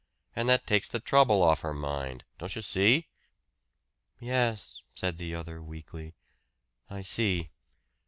And 0.35 0.49
that 0.49 0.65
takes 0.65 0.87
the 0.87 0.99
trouble 0.99 1.43
off 1.43 1.61
her 1.61 1.75
mind. 1.75 2.23
Don't 2.39 2.55
you 2.55 2.63
see?" 2.63 3.09
"Yes," 4.19 4.81
said 4.95 5.19
the 5.19 5.35
other 5.35 5.61
weakly. 5.61 6.15
"I 6.89 7.01
see." 7.03 7.51